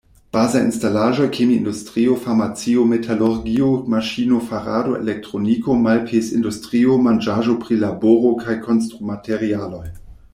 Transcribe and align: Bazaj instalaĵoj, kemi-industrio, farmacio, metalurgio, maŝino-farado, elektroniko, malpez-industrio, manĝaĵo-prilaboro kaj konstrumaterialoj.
Bazaj 0.35 0.59
instalaĵoj, 0.67 1.25
kemi-industrio, 1.33 2.15
farmacio, 2.23 2.85
metalurgio, 2.93 3.67
maŝino-farado, 3.95 4.95
elektroniko, 5.01 5.75
malpez-industrio, 5.83 6.97
manĝaĵo-prilaboro 7.09 8.33
kaj 8.41 8.57
konstrumaterialoj. 8.69 9.85